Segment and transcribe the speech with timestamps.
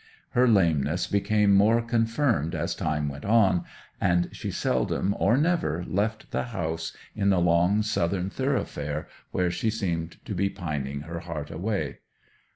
[0.29, 3.65] Her lameness became more confirmed as time went on,
[4.01, 9.69] and she seldom or never left the house in the long southern thoroughfare, where she
[9.69, 11.99] seemed to be pining her heart away.